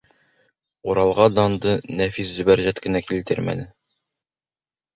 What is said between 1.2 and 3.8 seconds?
данды нәфис Зөбәржәт кенә килтермәне.